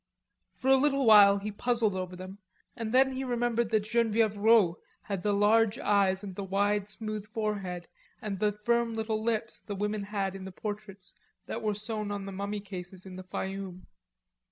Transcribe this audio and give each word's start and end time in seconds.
For 0.55 0.69
a 0.69 0.77
little 0.77 1.05
while 1.05 1.37
he 1.37 1.51
puzzled 1.51 1.93
over 1.93 2.15
them, 2.15 2.39
and 2.75 2.91
then 2.91 3.11
he 3.11 3.23
remembered 3.23 3.69
that 3.69 3.83
Genevieve 3.83 4.35
Rod 4.35 4.77
had 5.03 5.21
the 5.21 5.31
large 5.31 5.77
eyes 5.77 6.23
and 6.23 6.33
the 6.33 6.43
wide, 6.43 6.89
smooth 6.89 7.27
forehead 7.27 7.87
and 8.19 8.39
the 8.39 8.51
firm 8.51 8.95
little 8.95 9.21
lips 9.21 9.61
the 9.61 9.75
women 9.75 10.01
had 10.01 10.35
in 10.35 10.43
the 10.45 10.51
portraits 10.51 11.13
that 11.45 11.61
were 11.61 11.75
sewn 11.75 12.09
on 12.09 12.25
the 12.25 12.31
mummy 12.31 12.61
cases 12.61 13.05
in 13.05 13.15
the 13.15 13.23
Fayum. 13.23 13.85